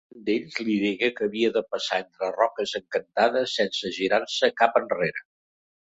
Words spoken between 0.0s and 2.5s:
Un d'ells li digué que havia de passar entre